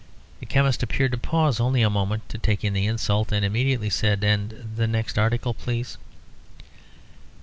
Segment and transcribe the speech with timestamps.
[0.39, 3.91] The chemist appeared to pause, only a moment, to take in the insult, and immediately
[3.91, 5.99] said "And the next article, please?"